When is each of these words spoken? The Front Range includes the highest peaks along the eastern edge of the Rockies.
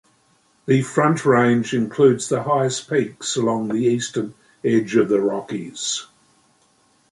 The 0.65 0.81
Front 0.81 1.27
Range 1.27 1.75
includes 1.75 2.27
the 2.27 2.41
highest 2.41 2.89
peaks 2.89 3.35
along 3.35 3.67
the 3.67 3.83
eastern 3.85 4.33
edge 4.65 4.95
of 4.95 5.09
the 5.09 5.21
Rockies. 5.21 6.07